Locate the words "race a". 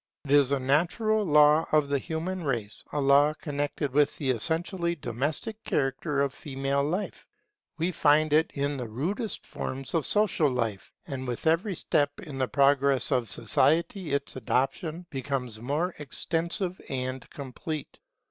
2.43-2.99